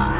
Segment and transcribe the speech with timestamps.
[0.00, 0.17] Ah!